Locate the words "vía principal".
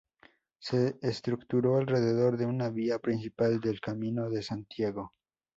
2.69-3.59